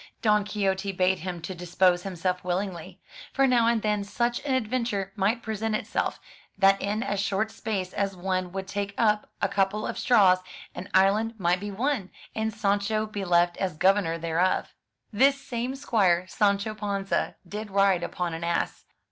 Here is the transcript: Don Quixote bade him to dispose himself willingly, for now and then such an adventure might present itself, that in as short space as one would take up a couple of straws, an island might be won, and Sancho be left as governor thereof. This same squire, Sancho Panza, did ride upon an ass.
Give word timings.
Don 0.23 0.43
Quixote 0.45 0.91
bade 0.93 1.19
him 1.19 1.43
to 1.43 1.53
dispose 1.53 2.01
himself 2.01 2.43
willingly, 2.43 2.99
for 3.33 3.45
now 3.45 3.67
and 3.67 3.83
then 3.83 4.03
such 4.03 4.43
an 4.43 4.55
adventure 4.55 5.13
might 5.15 5.43
present 5.43 5.75
itself, 5.75 6.19
that 6.57 6.81
in 6.81 7.03
as 7.03 7.19
short 7.19 7.51
space 7.51 7.93
as 7.93 8.15
one 8.17 8.51
would 8.51 8.67
take 8.67 8.95
up 8.97 9.29
a 9.43 9.47
couple 9.47 9.85
of 9.85 9.99
straws, 9.99 10.39
an 10.73 10.89
island 10.95 11.35
might 11.39 11.59
be 11.59 11.69
won, 11.69 12.09
and 12.33 12.51
Sancho 12.51 13.05
be 13.05 13.23
left 13.23 13.57
as 13.57 13.77
governor 13.77 14.17
thereof. 14.17 14.73
This 15.13 15.39
same 15.39 15.75
squire, 15.75 16.25
Sancho 16.27 16.73
Panza, 16.73 17.35
did 17.47 17.69
ride 17.69 18.01
upon 18.01 18.33
an 18.33 18.43
ass. 18.43 18.85